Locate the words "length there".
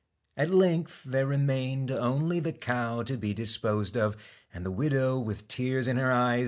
0.49-1.27